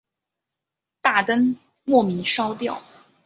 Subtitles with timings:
[0.99, 2.81] 大灯莫名烧掉